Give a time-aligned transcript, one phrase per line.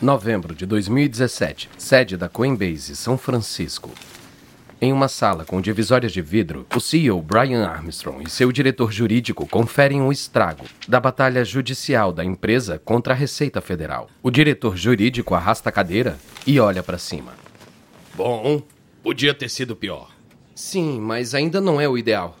[0.00, 3.90] Novembro de 2017, sede da Coinbase, São Francisco.
[4.80, 9.46] Em uma sala com divisórias de vidro, o CEO Brian Armstrong e seu diretor jurídico
[9.46, 14.08] conferem um estrago da batalha judicial da empresa contra a Receita Federal.
[14.22, 17.34] O diretor jurídico arrasta a cadeira e olha para cima.
[18.14, 18.62] Bom,
[19.02, 20.10] podia ter sido pior.
[20.54, 22.39] Sim, mas ainda não é o ideal.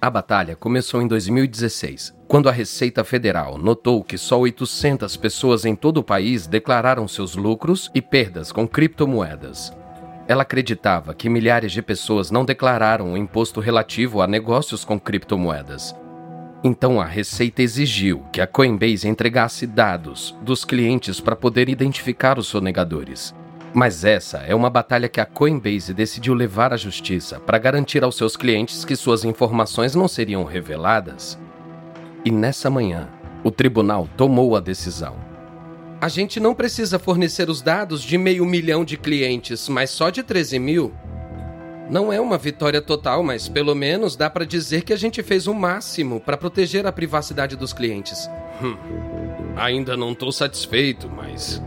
[0.00, 5.74] A batalha começou em 2016, quando a Receita Federal notou que só 800 pessoas em
[5.74, 9.72] todo o país declararam seus lucros e perdas com criptomoedas.
[10.28, 15.96] Ela acreditava que milhares de pessoas não declararam o imposto relativo a negócios com criptomoedas.
[16.62, 22.46] Então a Receita exigiu que a Coinbase entregasse dados dos clientes para poder identificar os
[22.46, 23.34] sonegadores.
[23.78, 28.16] Mas essa é uma batalha que a Coinbase decidiu levar à justiça para garantir aos
[28.16, 31.38] seus clientes que suas informações não seriam reveladas.
[32.24, 33.08] E nessa manhã,
[33.44, 35.14] o tribunal tomou a decisão.
[36.00, 40.24] A gente não precisa fornecer os dados de meio milhão de clientes, mas só de
[40.24, 40.92] 13 mil.
[41.88, 45.46] Não é uma vitória total, mas pelo menos dá para dizer que a gente fez
[45.46, 48.28] o máximo para proteger a privacidade dos clientes.
[48.60, 48.76] Hum,
[49.54, 51.62] ainda não estou satisfeito, mas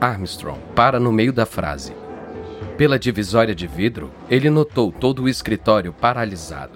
[0.00, 1.92] Armstrong para no meio da frase.
[2.78, 6.72] Pela divisória de vidro, ele notou todo o escritório paralisado.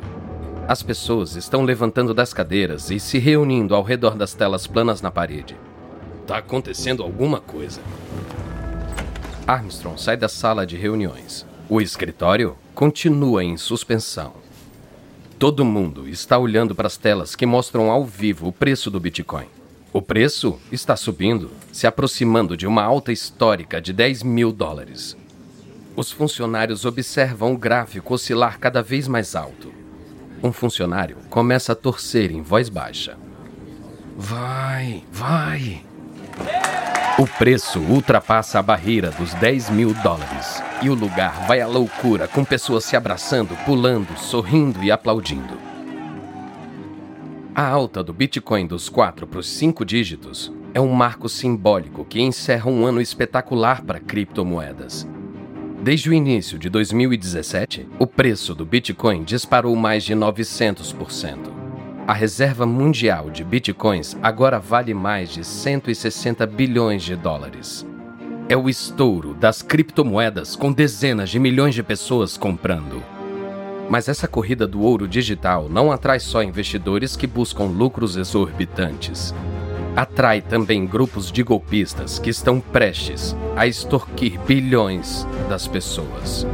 [0.68, 5.10] As pessoas estão levantando das cadeiras e se reunindo ao redor das telas planas na
[5.10, 5.56] parede.
[6.26, 7.80] Tá acontecendo alguma coisa.
[9.46, 11.46] Armstrong sai da sala de reuniões.
[11.66, 14.34] O escritório continua em suspensão.
[15.38, 19.46] Todo mundo está olhando para as telas que mostram ao vivo o preço do Bitcoin.
[19.94, 25.16] O preço está subindo, se aproximando de uma alta histórica de 10 mil dólares.
[25.94, 29.72] Os funcionários observam o gráfico oscilar cada vez mais alto.
[30.42, 33.16] Um funcionário começa a torcer em voz baixa.
[34.16, 35.84] Vai, vai.
[37.16, 42.26] O preço ultrapassa a barreira dos 10 mil dólares e o lugar vai à loucura
[42.26, 45.73] com pessoas se abraçando, pulando, sorrindo e aplaudindo.
[47.56, 52.20] A alta do Bitcoin dos 4 para os 5 dígitos é um marco simbólico que
[52.20, 55.06] encerra um ano espetacular para criptomoedas.
[55.80, 61.52] Desde o início de 2017, o preço do Bitcoin disparou mais de 900%.
[62.08, 67.86] A reserva mundial de Bitcoins agora vale mais de 160 bilhões de dólares.
[68.48, 73.13] É o estouro das criptomoedas com dezenas de milhões de pessoas comprando.
[73.88, 79.34] Mas essa corrida do ouro digital não atrai só investidores que buscam lucros exorbitantes.
[79.94, 86.46] Atrai também grupos de golpistas que estão prestes a extorquir bilhões das pessoas.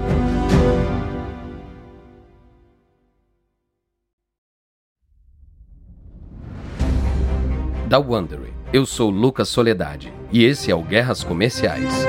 [7.88, 12.06] Da Wondery, eu sou Lucas Soledade e esse é o Guerras Comerciais.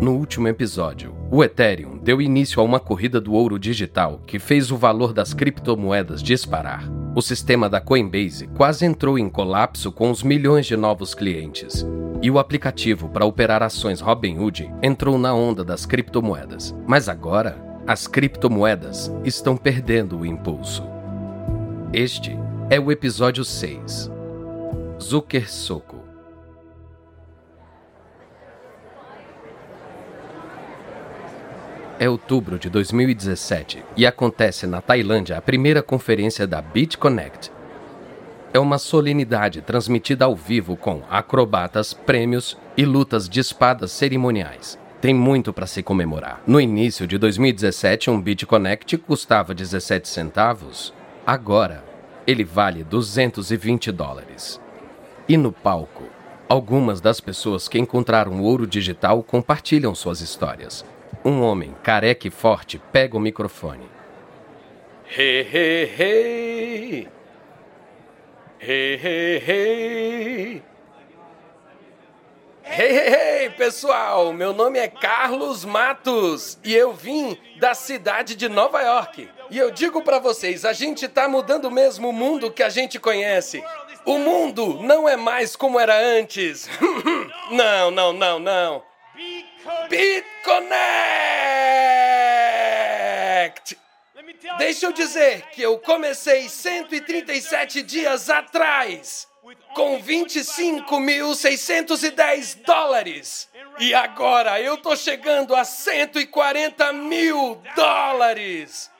[0.00, 4.72] No último episódio, o Ethereum deu início a uma corrida do ouro digital que fez
[4.72, 6.90] o valor das criptomoedas disparar.
[7.14, 11.86] O sistema da Coinbase quase entrou em colapso com os milhões de novos clientes.
[12.22, 16.74] E o aplicativo para operar ações Robinhood entrou na onda das criptomoedas.
[16.86, 20.82] Mas agora, as criptomoedas estão perdendo o impulso.
[21.92, 22.38] Este
[22.70, 24.10] é o episódio 6.
[24.98, 25.99] Zucker Soco.
[32.02, 37.52] É outubro de 2017 e acontece na Tailândia a primeira conferência da BitConnect.
[38.54, 44.78] É uma solenidade transmitida ao vivo com acrobatas, prêmios e lutas de espadas cerimoniais.
[44.98, 46.40] Tem muito para se comemorar.
[46.46, 50.94] No início de 2017, um BitConnect custava 17 centavos.
[51.26, 51.84] Agora,
[52.26, 54.58] ele vale 220 dólares.
[55.28, 56.04] E no palco,
[56.48, 60.82] algumas das pessoas que encontraram o ouro digital compartilham suas histórias.
[61.22, 63.86] Um homem careca e forte pega o microfone.
[65.06, 67.08] Hey, hey, hey!
[68.58, 70.62] Hey, hey, hey!
[72.62, 74.32] Hey, hey, hey, pessoal!
[74.32, 79.28] Meu nome é Carlos Matos e eu vim da cidade de Nova York.
[79.50, 82.98] E eu digo para vocês, a gente tá mudando mesmo o mundo que a gente
[82.98, 83.62] conhece.
[84.06, 86.66] O mundo não é mais como era antes.
[87.50, 88.89] não, não, não, não.
[89.88, 90.70] BitConnect!
[94.58, 99.28] Deixa eu dizer que eu comecei 137 dias atrás
[99.74, 103.48] com 25.610 dólares.
[103.78, 108.90] E agora eu tô chegando a 140 mil dólares.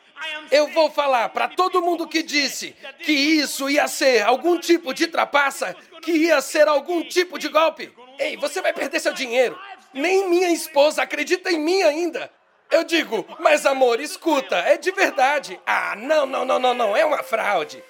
[0.50, 5.06] Eu vou falar para todo mundo que disse que isso ia ser algum tipo de
[5.06, 7.92] trapaça, que ia ser algum tipo de golpe.
[8.18, 9.58] Ei, você vai perder seu dinheiro.
[9.92, 12.30] Nem minha esposa acredita em mim ainda.
[12.70, 15.58] Eu digo, mas amor, escuta, é de verdade.
[15.66, 17.82] Ah, não, não, não, não, não, é uma fraude.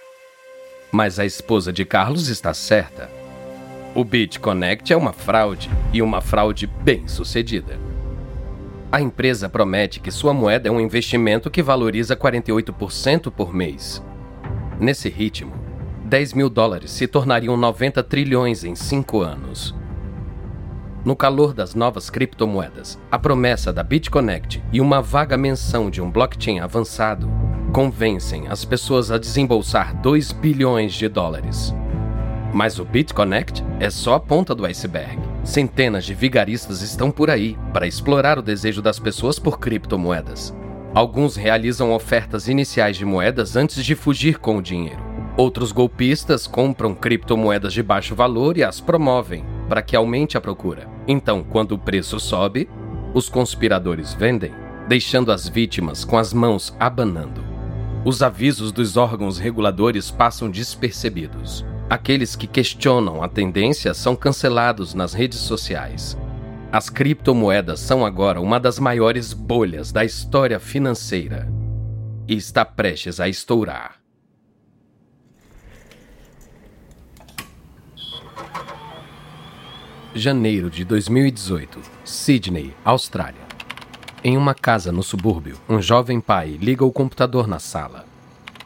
[0.90, 3.10] Mas a esposa de Carlos está certa.
[3.94, 7.78] O BitConnect é uma fraude e uma fraude bem sucedida.
[8.90, 14.02] A empresa promete que sua moeda é um investimento que valoriza 48% por mês.
[14.80, 15.52] Nesse ritmo,
[16.06, 19.74] 10 mil dólares se tornariam 90 trilhões em cinco anos.
[21.02, 26.10] No calor das novas criptomoedas, a promessa da BitConnect e uma vaga menção de um
[26.10, 27.26] blockchain avançado
[27.72, 31.74] convencem as pessoas a desembolsar 2 bilhões de dólares.
[32.52, 35.18] Mas o BitConnect é só a ponta do iceberg.
[35.42, 40.54] Centenas de vigaristas estão por aí para explorar o desejo das pessoas por criptomoedas.
[40.94, 45.02] Alguns realizam ofertas iniciais de moedas antes de fugir com o dinheiro.
[45.34, 50.88] Outros golpistas compram criptomoedas de baixo valor e as promovem para que aumente a procura.
[51.06, 52.68] Então, quando o preço sobe,
[53.14, 54.52] os conspiradores vendem,
[54.88, 57.40] deixando as vítimas com as mãos abanando.
[58.04, 61.64] Os avisos dos órgãos reguladores passam despercebidos.
[61.88, 66.18] Aqueles que questionam a tendência são cancelados nas redes sociais.
[66.72, 71.48] As criptomoedas são agora uma das maiores bolhas da história financeira
[72.26, 73.99] e está prestes a estourar.
[80.12, 83.46] Janeiro de 2018, Sydney, Austrália.
[84.24, 88.04] Em uma casa no subúrbio, um jovem pai liga o computador na sala.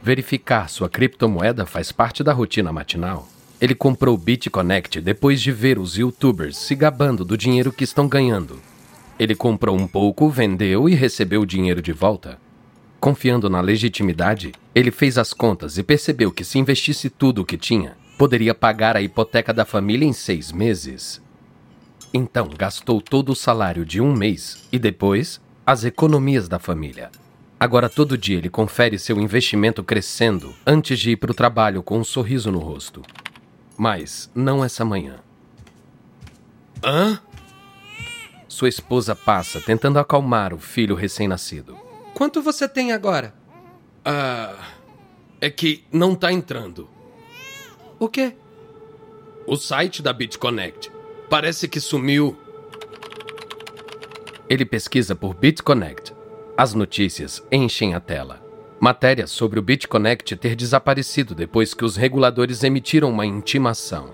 [0.02, 3.28] Verificar sua criptomoeda faz parte da rotina matinal.
[3.60, 8.08] Ele comprou o BitConnect depois de ver os youtubers se gabando do dinheiro que estão
[8.08, 8.58] ganhando.
[9.18, 12.38] Ele comprou um pouco, vendeu e recebeu o dinheiro de volta.
[12.98, 17.58] Confiando na legitimidade, ele fez as contas e percebeu que se investisse tudo o que
[17.58, 21.22] tinha, poderia pagar a hipoteca da família em seis meses.
[22.16, 27.10] Então gastou todo o salário de um mês e depois as economias da família.
[27.58, 31.98] Agora todo dia ele confere seu investimento crescendo antes de ir para o trabalho com
[31.98, 33.02] um sorriso no rosto.
[33.76, 35.16] Mas não essa manhã.
[36.84, 37.18] Hã?
[38.46, 41.76] Sua esposa passa tentando acalmar o filho recém-nascido.
[42.14, 43.34] Quanto você tem agora?
[44.04, 44.68] Ah.
[45.40, 46.88] É que não tá entrando.
[47.98, 48.36] O quê?
[49.46, 50.93] O site da BitConnect.
[51.34, 52.36] Parece que sumiu.
[54.48, 56.14] Ele pesquisa por BitConnect.
[56.56, 58.40] As notícias enchem a tela.
[58.78, 64.10] Matérias sobre o BitConnect ter desaparecido depois que os reguladores emitiram uma intimação.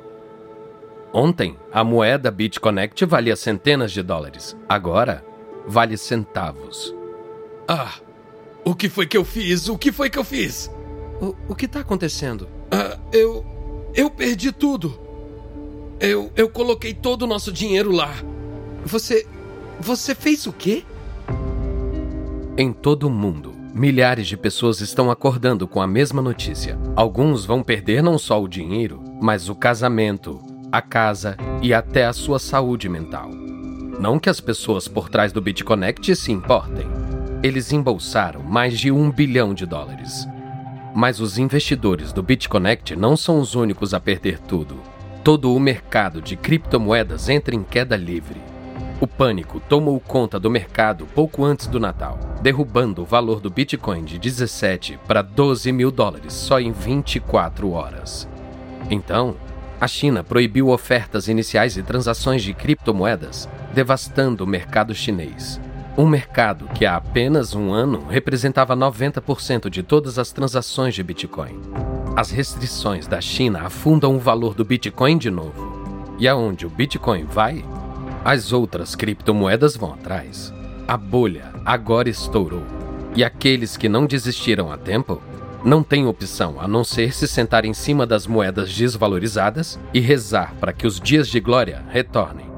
[1.13, 4.57] Ontem, a moeda BitConnect valia centenas de dólares.
[4.67, 5.23] Agora,
[5.67, 6.95] vale centavos.
[7.69, 7.97] Ah,
[8.65, 9.69] o que foi que eu fiz?
[9.69, 10.71] O que foi que eu fiz?
[11.21, 12.49] O, o que está acontecendo?
[12.71, 13.45] Ah, eu.
[13.95, 15.10] Eu perdi tudo.
[16.01, 18.15] Eu, eu coloquei todo o nosso dinheiro lá.
[18.87, 19.27] Você.
[19.79, 20.83] Você fez o quê?
[22.57, 26.79] Em todo o mundo, milhares de pessoas estão acordando com a mesma notícia.
[26.97, 30.41] Alguns vão perder não só o dinheiro, mas o casamento,
[30.73, 33.31] a casa e até a sua saúde mental.
[33.99, 36.87] Não que as pessoas por trás do BitConnect se importem.
[37.43, 40.27] Eles embolsaram mais de um bilhão de dólares.
[40.95, 44.77] Mas os investidores do BitConnect não são os únicos a perder tudo.
[45.23, 48.41] Todo o mercado de criptomoedas entra em queda livre.
[49.03, 54.03] O pânico tomou conta do mercado pouco antes do Natal, derrubando o valor do Bitcoin
[54.03, 58.27] de 17 para 12 mil dólares só em 24 horas.
[58.91, 59.37] Então,
[59.79, 65.61] a China proibiu ofertas iniciais e transações de criptomoedas, devastando o mercado chinês.
[65.99, 71.61] Um mercado que há apenas um ano representava 90% de todas as transações de Bitcoin.
[72.17, 76.15] As restrições da China afundam o valor do Bitcoin de novo.
[76.19, 77.65] E aonde o Bitcoin vai,
[78.25, 80.53] as outras criptomoedas vão atrás.
[80.87, 82.63] A bolha agora estourou.
[83.17, 85.21] E aqueles que não desistiram a tempo
[85.65, 90.55] não têm opção a não ser se sentar em cima das moedas desvalorizadas e rezar
[90.61, 92.50] para que os dias de glória retornem.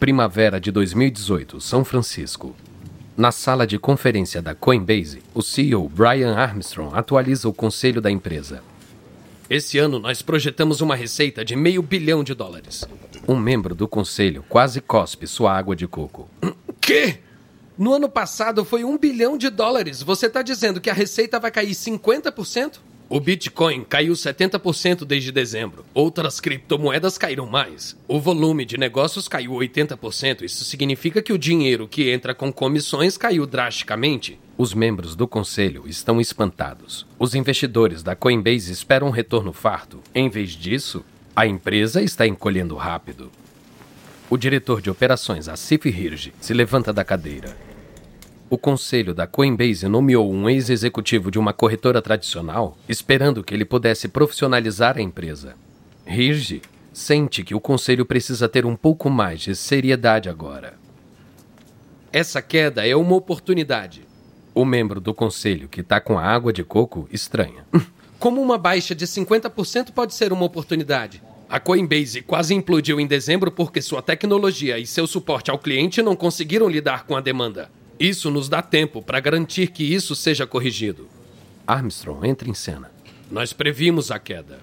[0.00, 2.56] Primavera de 2018, São Francisco.
[3.14, 8.62] Na sala de conferência da Coinbase, o CEO Brian Armstrong atualiza o conselho da empresa.
[9.50, 12.88] Esse ano nós projetamos uma receita de meio bilhão de dólares.
[13.28, 16.30] Um membro do conselho quase cospe sua água de coco.
[16.80, 17.18] Quê?
[17.76, 20.02] No ano passado foi um bilhão de dólares.
[20.02, 22.78] Você está dizendo que a receita vai cair 50%?
[23.12, 25.84] O Bitcoin caiu 70% desde dezembro.
[25.92, 27.96] Outras criptomoedas caíram mais.
[28.06, 30.42] O volume de negócios caiu 80%.
[30.42, 34.38] Isso significa que o dinheiro que entra com comissões caiu drasticamente.
[34.56, 37.04] Os membros do conselho estão espantados.
[37.18, 40.00] Os investidores da Coinbase esperam um retorno farto.
[40.14, 43.28] Em vez disso, a empresa está encolhendo rápido.
[44.30, 47.69] O diretor de operações, Asif Hirsch, se levanta da cadeira.
[48.50, 54.08] O conselho da Coinbase nomeou um ex-executivo de uma corretora tradicional, esperando que ele pudesse
[54.08, 55.54] profissionalizar a empresa.
[56.04, 56.60] Hirsch
[56.92, 60.74] sente que o conselho precisa ter um pouco mais de seriedade agora.
[62.12, 64.02] Essa queda é uma oportunidade.
[64.52, 67.64] O membro do conselho que está com a água de coco estranha.
[68.18, 71.22] Como uma baixa de 50% pode ser uma oportunidade?
[71.48, 76.16] A Coinbase quase implodiu em dezembro porque sua tecnologia e seu suporte ao cliente não
[76.16, 77.70] conseguiram lidar com a demanda.
[78.00, 81.06] Isso nos dá tempo para garantir que isso seja corrigido.
[81.66, 82.90] Armstrong entra em cena.
[83.30, 84.58] Nós previmos a queda.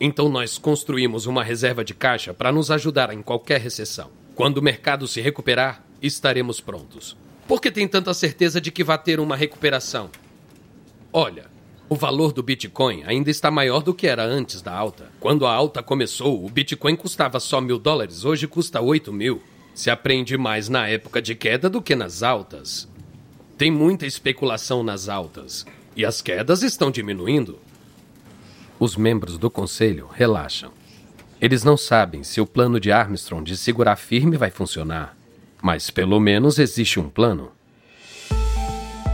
[0.00, 4.08] Então nós construímos uma reserva de caixa para nos ajudar em qualquer recessão.
[4.34, 7.14] Quando o mercado se recuperar, estaremos prontos.
[7.46, 10.08] Por que tem tanta certeza de que vai ter uma recuperação?
[11.12, 11.44] Olha,
[11.90, 15.10] o valor do Bitcoin ainda está maior do que era antes da alta.
[15.20, 19.42] Quando a alta começou, o Bitcoin custava só mil dólares, hoje custa oito mil.
[19.78, 22.88] Se aprende mais na época de queda do que nas altas.
[23.56, 27.60] Tem muita especulação nas altas e as quedas estão diminuindo.
[28.76, 30.72] Os membros do conselho relaxam.
[31.40, 35.16] Eles não sabem se o plano de Armstrong de segurar firme vai funcionar,
[35.62, 37.52] mas pelo menos existe um plano.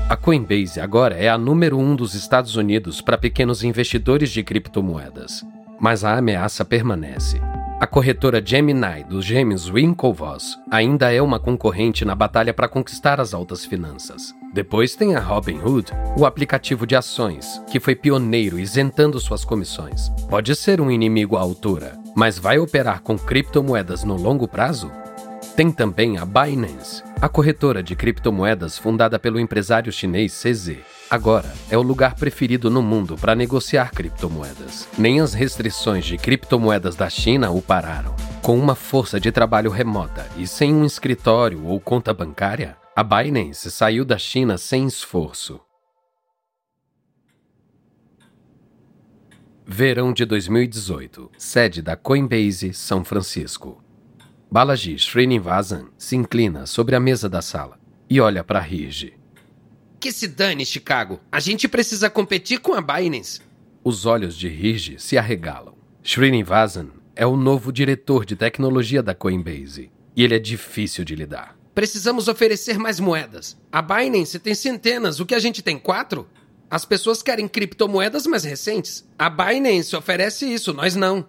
[0.08, 5.44] A Coinbase agora é a número um dos Estados Unidos para pequenos investidores de criptomoedas,
[5.78, 7.38] mas a ameaça permanece.
[7.80, 13.34] A corretora Gemini dos gêmeos Winklevoss ainda é uma concorrente na batalha para conquistar as
[13.34, 14.32] altas finanças.
[14.52, 20.08] Depois tem a Robinhood, o aplicativo de ações, que foi pioneiro isentando suas comissões.
[20.30, 24.90] Pode ser um inimigo à altura, mas vai operar com criptomoedas no longo prazo?
[25.56, 30.76] Tem também a Binance, a corretora de criptomoedas fundada pelo empresário chinês CZ.
[31.08, 34.86] Agora é o lugar preferido no mundo para negociar criptomoedas.
[34.98, 38.14] Nem as restrições de criptomoedas da China o pararam.
[38.42, 43.70] Com uma força de trabalho remota e sem um escritório ou conta bancária, a Binance
[43.70, 45.58] saiu da China sem esforço.
[49.64, 53.82] Verão de 2018, sede da Coinbase, São Francisco.
[54.54, 57.76] Balaji Srinivasan se inclina sobre a mesa da sala
[58.08, 59.14] e olha para Rige.
[59.98, 61.18] Que se dane, Chicago.
[61.32, 63.40] A gente precisa competir com a Binance.
[63.82, 65.74] Os olhos de Rige se arregalam.
[66.04, 71.56] Srinivasan é o novo diretor de tecnologia da Coinbase e ele é difícil de lidar.
[71.74, 73.58] Precisamos oferecer mais moedas.
[73.72, 76.28] A Binance tem centenas, o que a gente tem quatro?
[76.70, 79.04] As pessoas querem criptomoedas mais recentes.
[79.18, 81.26] A Binance oferece isso, nós não.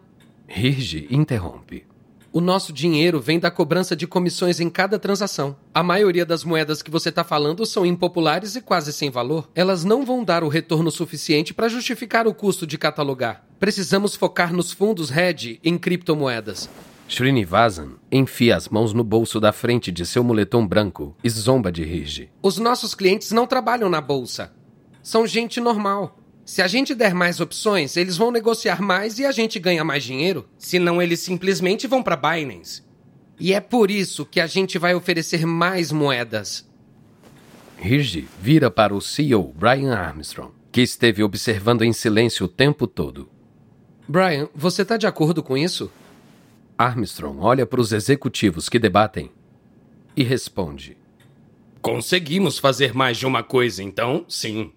[0.48, 1.88] Rige interrompe.
[2.36, 5.56] O nosso dinheiro vem da cobrança de comissões em cada transação.
[5.74, 9.50] A maioria das moedas que você está falando são impopulares e quase sem valor.
[9.56, 13.46] Elas não vão dar o retorno suficiente para justificar o custo de catalogar.
[13.58, 16.70] Precisamos focar nos fundos hedge em criptomoedas.
[17.08, 21.86] Srinivasan enfia as mãos no bolso da frente de seu moletom branco e zomba de
[21.86, 22.30] Rige.
[22.44, 24.51] Os nossos clientes não trabalham na bolsa.
[25.01, 26.20] São gente normal.
[26.45, 30.03] Se a gente der mais opções, eles vão negociar mais e a gente ganha mais
[30.03, 30.47] dinheiro.
[30.59, 32.83] Senão, eles simplesmente vão para Binance.
[33.39, 36.69] E é por isso que a gente vai oferecer mais moedas.
[37.83, 43.27] Hirji vira para o CEO Brian Armstrong, que esteve observando em silêncio o tempo todo.
[44.07, 45.91] Brian, você está de acordo com isso?
[46.77, 49.31] Armstrong olha para os executivos que debatem
[50.15, 50.95] e responde:
[51.81, 54.71] Conseguimos fazer mais de uma coisa, então, sim.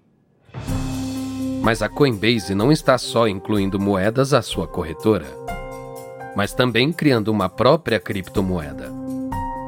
[1.68, 5.26] Mas a Coinbase não está só incluindo moedas à sua corretora,
[6.34, 8.90] mas também criando uma própria criptomoeda.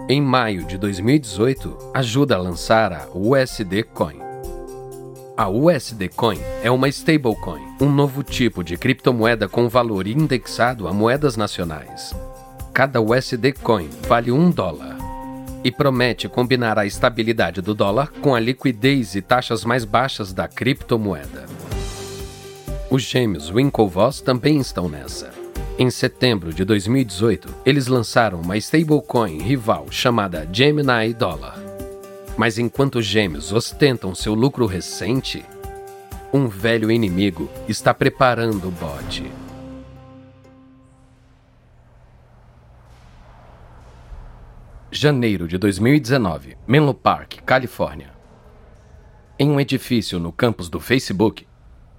[0.09, 4.19] Em maio de 2018, ajuda a lançar a USD Coin.
[5.37, 10.95] A USD Coin é uma stablecoin, um novo tipo de criptomoeda com valor indexado a
[10.95, 12.17] moedas nacionais.
[12.73, 14.97] Cada USD Coin vale um dólar
[15.63, 20.49] e promete combinar a estabilidade do dólar com a liquidez e taxas mais baixas da
[20.49, 21.61] criptomoeda.
[22.91, 25.31] Os gêmeos Winklevoss também estão nessa.
[25.79, 31.57] Em setembro de 2018, eles lançaram uma stablecoin rival chamada Gemini Dollar.
[32.37, 35.45] Mas enquanto os gêmeos ostentam seu lucro recente,
[36.33, 39.31] Um velho inimigo está preparando o bote.
[44.91, 48.11] Janeiro de 2019, Menlo Park, Califórnia.
[49.39, 51.47] Em um edifício no campus do Facebook,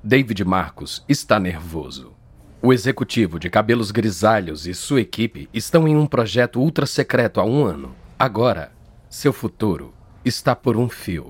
[0.04, 2.14] David Marcos está nervoso.
[2.60, 7.46] O executivo de cabelos grisalhos e sua equipe estão em um projeto ultra secreto há
[7.46, 7.94] um ano.
[8.18, 8.72] Agora,
[9.08, 9.94] seu futuro
[10.26, 11.30] está por um fio.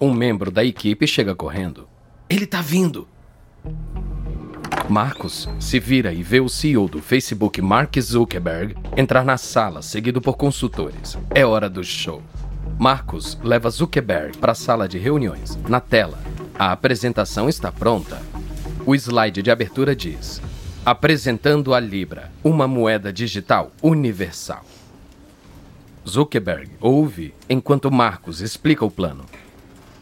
[0.00, 1.88] Um membro da equipe chega correndo.
[2.30, 3.08] Ele está vindo!
[4.88, 10.20] Marcos se vira e vê o CEO do Facebook, Mark Zuckerberg, entrar na sala, seguido
[10.20, 11.18] por consultores.
[11.34, 12.22] É hora do show.
[12.78, 15.58] Marcos leva Zuckerberg para a sala de reuniões.
[15.68, 16.18] Na tela,
[16.58, 18.20] a apresentação está pronta.
[18.86, 20.40] O slide de abertura diz:
[20.84, 24.64] Apresentando a Libra, uma moeda digital universal.
[26.08, 29.26] Zuckerberg ouve enquanto Marcos explica o plano.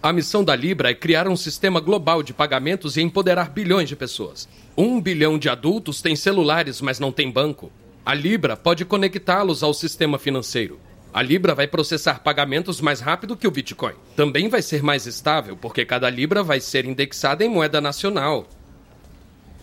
[0.03, 3.97] A missão da Libra é criar um sistema global de pagamentos e empoderar bilhões de
[3.97, 4.47] pessoas.
[4.77, 7.73] Um bilhão de adultos têm celulares, mas não tem banco.
[8.05, 10.79] A Libra pode conectá-los ao sistema financeiro.
[11.15, 13.95] A Libra vai processar pagamentos mais rápido que o Bitcoin.
[14.17, 18.49] Também vai ser mais estável, porque cada Libra vai ser indexada em moeda nacional.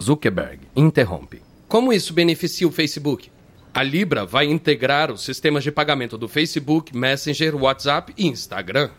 [0.02, 1.42] Zuckerberg interrompe.
[1.68, 3.30] Como isso beneficia o Facebook?
[3.74, 8.90] A Libra vai integrar os sistemas de pagamento do Facebook, Messenger, WhatsApp e Instagram.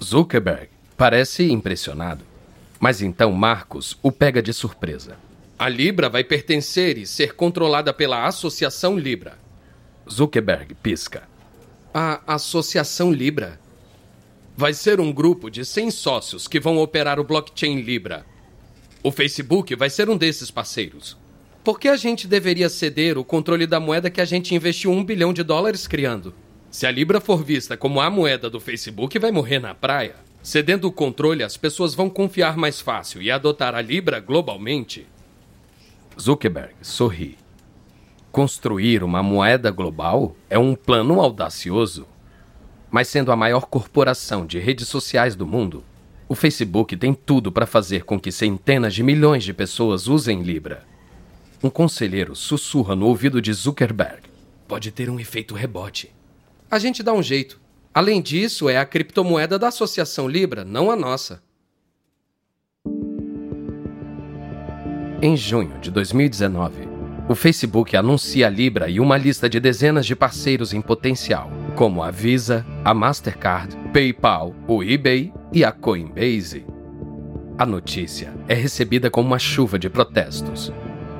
[0.00, 2.24] Zuckerberg parece impressionado.
[2.78, 5.16] Mas então Marcos o pega de surpresa.
[5.58, 9.36] A Libra vai pertencer e ser controlada pela Associação Libra.
[10.08, 11.29] Zuckerberg pisca.
[11.92, 13.58] A Associação Libra
[14.56, 18.24] vai ser um grupo de 100 sócios que vão operar o blockchain Libra.
[19.02, 21.16] O Facebook vai ser um desses parceiros.
[21.64, 25.04] Por que a gente deveria ceder o controle da moeda que a gente investiu um
[25.04, 26.32] bilhão de dólares criando?
[26.70, 30.14] Se a Libra for vista como a moeda do Facebook, vai morrer na praia.
[30.44, 35.08] Cedendo o controle, as pessoas vão confiar mais fácil e adotar a Libra globalmente.
[36.16, 37.39] Zuckerberg sorri.
[38.32, 42.06] Construir uma moeda global é um plano audacioso.
[42.88, 45.82] Mas sendo a maior corporação de redes sociais do mundo,
[46.28, 50.84] o Facebook tem tudo para fazer com que centenas de milhões de pessoas usem Libra.
[51.60, 54.22] Um conselheiro sussurra no ouvido de Zuckerberg.
[54.68, 56.14] Pode ter um efeito rebote.
[56.70, 57.60] A gente dá um jeito.
[57.92, 61.42] Além disso, é a criptomoeda da Associação Libra, não a nossa.
[65.20, 66.89] Em junho de 2019,
[67.30, 72.02] o Facebook anuncia a Libra e uma lista de dezenas de parceiros em potencial, como
[72.02, 76.66] a Visa, a Mastercard, PayPal, o eBay e a Coinbase.
[77.56, 80.72] A notícia é recebida com uma chuva de protestos.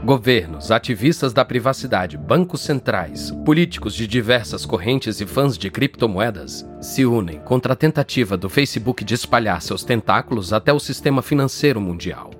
[0.04, 7.06] Governos, ativistas da privacidade, bancos centrais, políticos de diversas correntes e fãs de criptomoedas se
[7.06, 12.32] unem contra a tentativa do Facebook de espalhar seus tentáculos até o sistema financeiro mundial.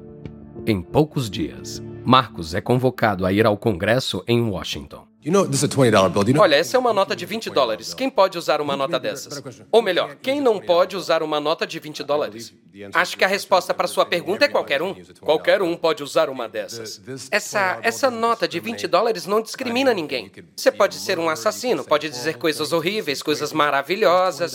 [0.67, 5.10] Em poucos dias, Marcos é convocado a ir ao Congresso em Washington.
[6.41, 7.93] Olha, essa é uma nota de 20 dólares.
[7.93, 9.43] Quem pode usar uma nota dessas?
[9.71, 12.55] Ou melhor, quem não pode usar uma nota de 20 dólares?
[12.95, 14.95] Acho que a resposta para sua pergunta é qualquer um.
[15.21, 17.03] Qualquer um pode usar uma dessas.
[17.31, 20.31] Essa, essa nota de 20 dólares não discrimina ninguém.
[20.57, 24.55] Você pode ser um assassino, pode dizer coisas horríveis, coisas maravilhosas.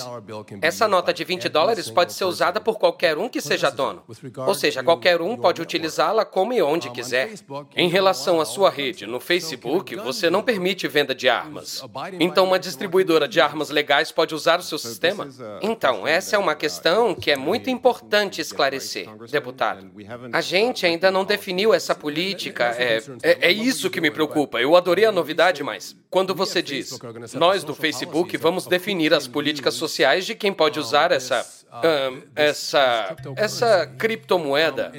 [0.62, 4.02] Essa nota de 20 dólares pode ser usada por qualquer um que seja dono.
[4.48, 7.34] Ou seja, qualquer um pode utilizá-la como e onde quiser.
[7.76, 11.84] Em relação à sua rede no Facebook, você não permite venda de armas.
[12.20, 15.28] Então, uma distribuidora de armas legais pode usar o seu sistema?
[15.62, 19.92] Então, essa é uma questão que é muito importante esclarecer, deputado.
[20.32, 22.76] A gente ainda não definiu essa política.
[22.78, 24.60] É, é, é isso que me preocupa.
[24.60, 26.98] Eu adorei a novidade, mas quando você diz,
[27.34, 33.16] nós do Facebook vamos definir as políticas sociais de quem pode usar essa um, essa,
[33.36, 34.92] essa criptomoeda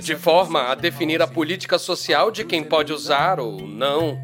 [0.00, 4.18] de forma a definir a política social de quem pode usar ou não.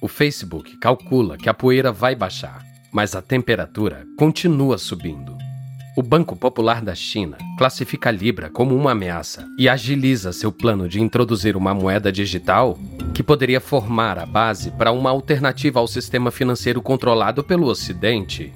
[0.00, 5.36] O Facebook calcula que a poeira vai baixar, mas a temperatura continua subindo.
[5.96, 10.86] O Banco Popular da China classifica a Libra como uma ameaça e agiliza seu plano
[10.86, 12.78] de introduzir uma moeda digital
[13.14, 18.52] que poderia formar a base para uma alternativa ao sistema financeiro controlado pelo Ocidente.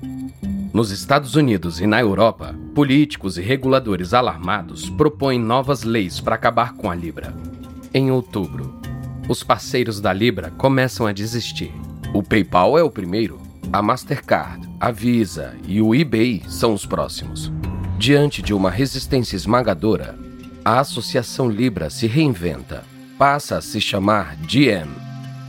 [0.75, 6.75] Nos Estados Unidos e na Europa, políticos e reguladores alarmados propõem novas leis para acabar
[6.75, 7.35] com a Libra.
[7.95, 8.80] Em outubro,
[9.31, 11.73] os parceiros da Libra começam a desistir.
[12.13, 13.41] O PayPal é o primeiro,
[13.73, 17.53] a Mastercard, a Visa e o eBay são os próximos.
[17.97, 20.19] Diante de uma resistência esmagadora,
[20.65, 22.83] a Associação Libra se reinventa,
[23.17, 24.91] passa a se chamar GM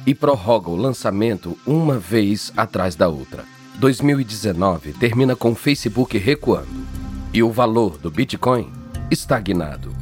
[0.05, 3.43] e prorroga o lançamento uma vez atrás da outra.
[3.79, 6.85] 2019 termina com o Facebook recuando.
[7.33, 8.71] e o valor do Bitcoin
[9.09, 10.00] estagnado.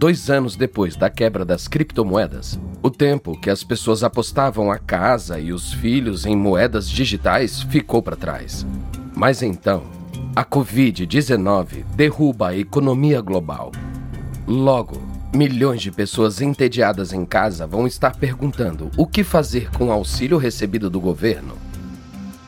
[0.00, 5.38] Dois anos depois da quebra das criptomoedas, o tempo que as pessoas apostavam a casa
[5.38, 8.66] e os filhos em moedas digitais ficou para trás.
[9.14, 9.82] Mas então,
[10.34, 13.72] a Covid-19 derruba a economia global.
[14.46, 15.02] Logo,
[15.34, 20.38] milhões de pessoas entediadas em casa vão estar perguntando o que fazer com o auxílio
[20.38, 21.58] recebido do governo.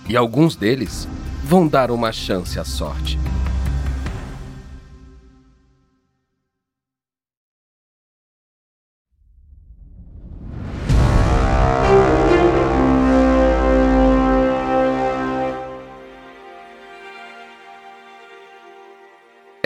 [0.08, 1.06] E alguns deles
[1.44, 3.18] vão dar uma chance à sorte.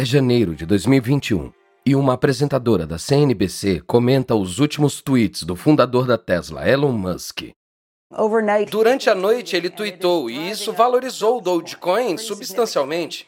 [0.07, 1.51] É janeiro de 2021
[1.85, 7.51] e uma apresentadora da CNBC comenta os últimos tweets do fundador da Tesla, Elon Musk.
[8.71, 13.27] Durante a noite ele tweetou e isso valorizou o Dogecoin substancialmente.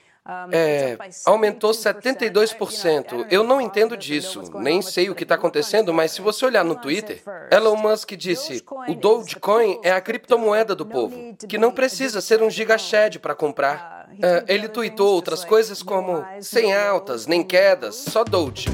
[0.52, 3.26] É, aumentou 72%.
[3.30, 6.76] Eu não entendo disso, nem sei o que está acontecendo, mas se você olhar no
[6.76, 12.42] Twitter, Elon Musk disse: o Dogecoin é a criptomoeda do povo, que não precisa ser
[12.42, 14.08] um gigashed para comprar.
[14.20, 18.68] É, ele tweetou outras coisas como sem altas nem quedas, só Doge.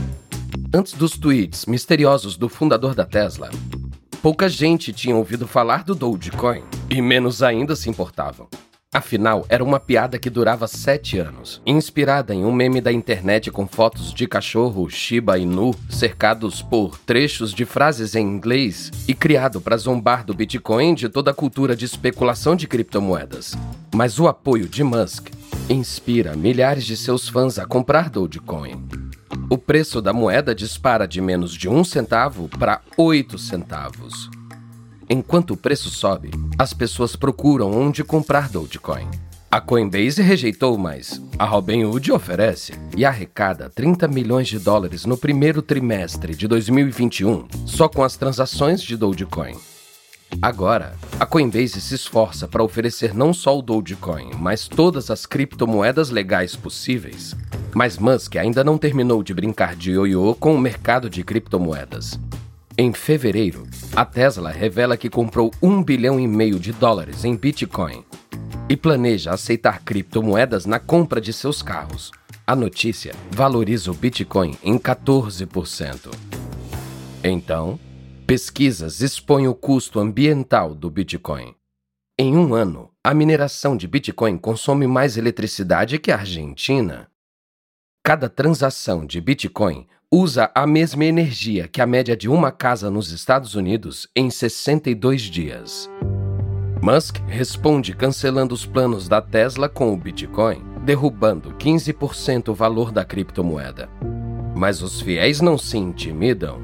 [0.75, 3.49] Antes dos tweets misteriosos do fundador da Tesla,
[4.21, 8.49] pouca gente tinha ouvido falar do Dogecoin e menos ainda se importavam.
[8.95, 13.67] Afinal, era uma piada que durava sete anos, inspirada em um meme da internet com
[13.67, 19.77] fotos de cachorro Shiba Inu cercados por trechos de frases em inglês e criado para
[19.77, 23.57] zombar do Bitcoin de toda a cultura de especulação de criptomoedas.
[23.93, 25.27] Mas o apoio de Musk
[25.69, 28.81] inspira milhares de seus fãs a comprar Dogecoin.
[29.51, 34.31] O preço da moeda dispara de menos de um centavo para oito centavos.
[35.09, 39.07] Enquanto o preço sobe, as pessoas procuram onde comprar Dogecoin.
[39.51, 45.63] A Coinbase rejeitou, mas a Robinhood oferece e arrecada 30 milhões de dólares no primeiro
[45.63, 49.55] trimestre de 2021 só com as transações de Dogecoin.
[50.43, 56.11] Agora, a Coinbase se esforça para oferecer não só o Dogecoin, mas todas as criptomoedas
[56.11, 57.37] legais possíveis.
[57.73, 62.19] Mas Musk ainda não terminou de brincar de ioiô com o mercado de criptomoedas.
[62.77, 68.05] Em fevereiro, a Tesla revela que comprou um bilhão e meio de dólares em Bitcoin
[68.69, 72.11] e planeja aceitar criptomoedas na compra de seus carros.
[72.45, 76.13] A notícia valoriza o Bitcoin em 14%.
[77.23, 77.79] Então,
[78.27, 81.55] pesquisas expõem o custo ambiental do Bitcoin.
[82.19, 87.09] Em um ano, a mineração de Bitcoin consome mais eletricidade que a Argentina.
[88.03, 93.11] Cada transação de Bitcoin usa a mesma energia que a média de uma casa nos
[93.11, 95.91] Estados Unidos em 62 dias.
[96.81, 103.05] Musk responde cancelando os planos da Tesla com o Bitcoin, derrubando 15% o valor da
[103.05, 103.89] criptomoeda.
[104.55, 106.61] Mas os fiéis não se intimidam.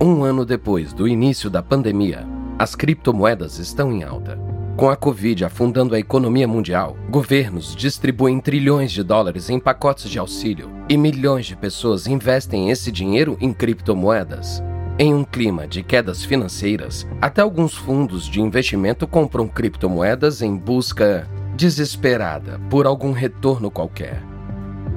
[0.00, 2.26] Um ano depois do início da pandemia,
[2.58, 4.38] as criptomoedas estão em alta.
[4.76, 10.18] Com a Covid afundando a economia mundial, governos distribuem trilhões de dólares em pacotes de
[10.18, 14.60] auxílio e milhões de pessoas investem esse dinheiro em criptomoedas.
[14.98, 21.28] Em um clima de quedas financeiras, até alguns fundos de investimento compram criptomoedas em busca
[21.54, 24.20] desesperada por algum retorno qualquer.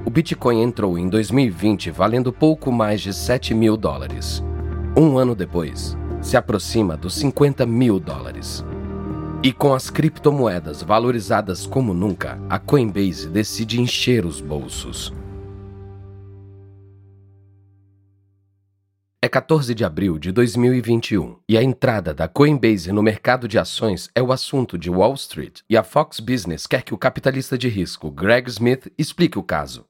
[0.04, 4.44] O Bitcoin entrou em 2020 valendo pouco mais de 7 mil dólares.
[4.98, 8.66] Um ano depois, se aproxima dos 50 mil dólares.
[9.43, 15.13] E com as criptomoedas valorizadas como nunca, a Coinbase decide encher os bolsos.
[19.21, 24.10] É 14 de abril de 2021 e a entrada da Coinbase no mercado de ações
[24.15, 27.67] é o assunto de Wall Street e a Fox Business quer que o capitalista de
[27.67, 29.86] risco Greg Smith explique o caso.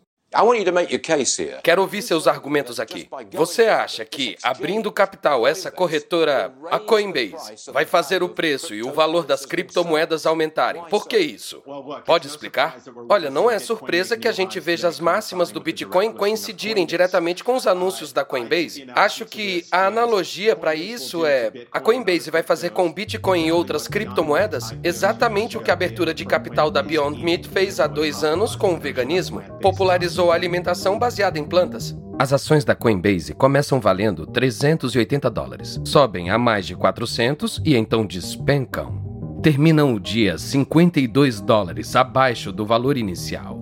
[1.63, 3.07] Quero ouvir seus argumentos aqui.
[3.31, 8.91] Você acha que, abrindo capital, essa corretora, a Coinbase, vai fazer o preço e o
[8.91, 10.83] valor das criptomoedas aumentarem?
[10.89, 11.63] Por que isso?
[12.05, 12.77] Pode explicar?
[13.07, 17.55] Olha, não é surpresa que a gente veja as máximas do Bitcoin coincidirem diretamente com
[17.55, 18.85] os anúncios da Coinbase.
[18.93, 23.51] Acho que a analogia para isso é: a Coinbase vai fazer com o Bitcoin e
[23.53, 28.25] outras criptomoedas exatamente o que a abertura de capital da Beyond Meat fez há dois
[28.25, 29.41] anos com o veganismo.
[29.61, 31.97] Popularizou usou alimentação baseada em plantas.
[32.19, 38.05] As ações da Coinbase começam valendo 380 dólares, sobem a mais de 400 e então
[38.05, 39.39] despencam.
[39.41, 43.57] Terminam o dia 52 dólares abaixo do valor inicial.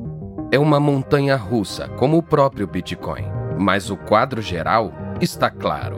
[0.51, 3.25] É uma montanha russa, como o próprio Bitcoin,
[3.59, 5.97] mas o quadro geral está claro.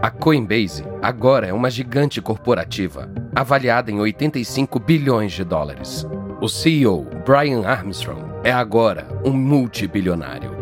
[0.00, 6.06] A Coinbase agora é uma gigante corporativa, avaliada em 85 bilhões de dólares.
[6.40, 10.52] O CEO, Brian Armstrong, é agora um multibilionário.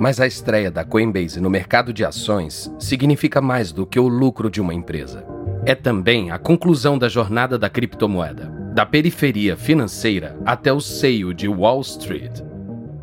[0.00, 4.50] Mas a estreia da Coinbase no mercado de ações significa mais do que o lucro
[4.50, 5.24] de uma empresa.
[5.64, 11.46] É também a conclusão da jornada da criptomoeda, da periferia financeira até o seio de
[11.46, 12.40] Wall Street.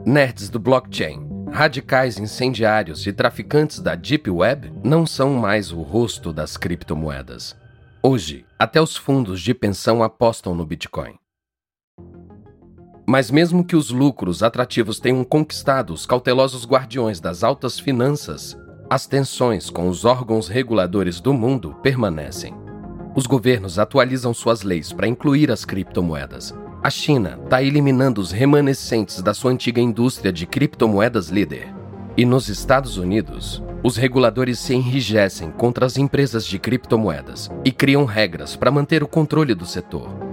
[0.05, 6.33] Nerds do blockchain, radicais incendiários e traficantes da Deep Web não são mais o rosto
[6.33, 7.55] das criptomoedas.
[8.03, 11.17] Hoje, até os fundos de pensão apostam no Bitcoin.
[13.09, 18.55] Mas, mesmo que os lucros atrativos tenham conquistado os cautelosos guardiões das altas finanças,
[18.87, 22.53] as tensões com os órgãos reguladores do mundo permanecem.
[23.15, 26.53] Os governos atualizam suas leis para incluir as criptomoedas.
[26.83, 31.73] A China está eliminando os remanescentes da sua antiga indústria de criptomoedas líder.
[32.15, 38.05] E nos Estados Unidos, os reguladores se enrijecem contra as empresas de criptomoedas e criam
[38.05, 40.28] regras para manter o controle do setor.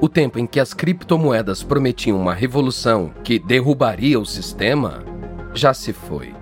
[0.00, 5.04] O tempo em que as criptomoedas prometiam uma revolução que derrubaria o sistema
[5.52, 6.32] já se foi.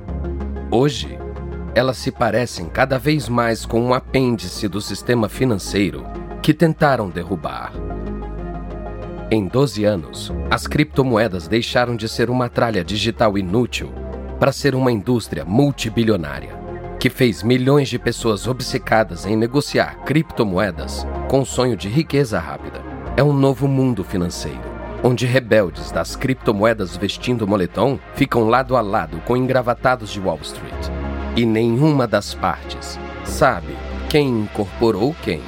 [0.70, 1.18] Hoje,
[1.74, 6.04] elas se parecem cada vez mais com um apêndice do sistema financeiro
[6.42, 7.72] que tentaram derrubar.
[9.30, 13.90] Em 12 anos, as criptomoedas deixaram de ser uma tralha digital inútil
[14.38, 16.54] para ser uma indústria multibilionária
[16.98, 22.85] que fez milhões de pessoas obcecadas em negociar criptomoedas com sonho de riqueza rápida.
[23.16, 29.20] É um novo mundo financeiro onde rebeldes das criptomoedas vestindo moletom ficam lado a lado
[29.20, 30.74] com engravatados de Wall Street.
[31.36, 33.76] E nenhuma das partes sabe
[34.08, 35.40] quem incorporou quem.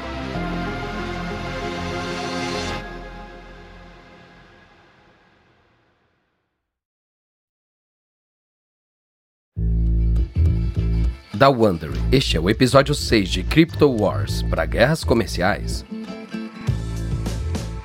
[11.35, 15.85] Da Wonder, este é o episódio 6 de Crypto Wars para guerras comerciais.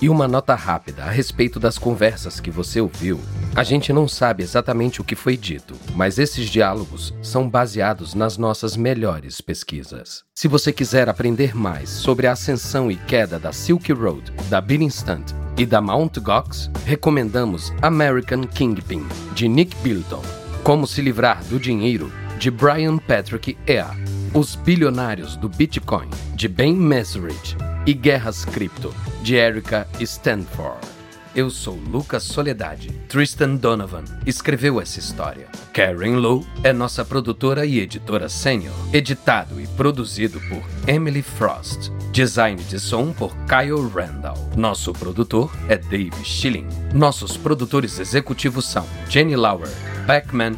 [0.03, 3.21] E uma nota rápida a respeito das conversas que você ouviu.
[3.55, 8.37] A gente não sabe exatamente o que foi dito, mas esses diálogos são baseados nas
[8.37, 10.25] nossas melhores pesquisas.
[10.35, 15.31] Se você quiser aprender mais sobre a ascensão e queda da Silk Road, da Stunt
[15.57, 20.21] e da Mount Gox, recomendamos American Kingpin, de Nick Bilton.
[20.65, 23.91] Como se livrar do dinheiro, de Brian Patrick Ea.
[24.33, 30.93] Os Bilionários do Bitcoin, de Ben Mesrich e Guerras Cripto, de Erica Stanford.
[31.35, 32.89] Eu sou Lucas Soledade.
[33.09, 35.47] Tristan Donovan escreveu essa história.
[35.73, 38.75] Karen Lowe é nossa produtora e editora sênior.
[38.93, 41.89] Editado e produzido por Emily Frost.
[42.11, 44.37] Design de som por Kyle Randall.
[44.55, 46.67] Nosso produtor é Dave Schilling.
[46.93, 49.71] Nossos produtores executivos são Jenny Lauer,
[50.05, 50.55] Beckman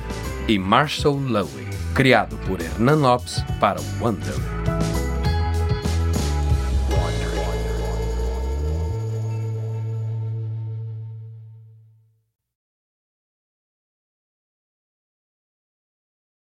[0.50, 1.66] e Marshall Lowe.
[1.94, 4.95] Criado por Hernan Lopes para Wonder.